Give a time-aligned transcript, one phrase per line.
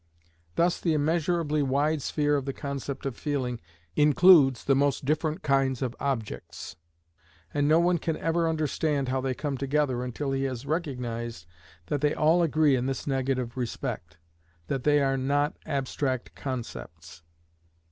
[0.55, 3.61] Thus the immeasurably wide sphere of the concept of feeling
[3.95, 6.75] includes the most different kinds of objects,
[7.53, 11.45] and no one can ever understand how they come together until he has recognised
[11.85, 14.17] that they all agree in this negative respect,
[14.65, 17.21] that they are not abstract concepts.